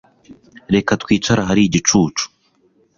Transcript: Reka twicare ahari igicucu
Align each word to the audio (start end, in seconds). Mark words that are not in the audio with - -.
Reka 0.73 0.91
twicare 1.01 1.39
ahari 1.41 1.61
igicucu 1.65 2.25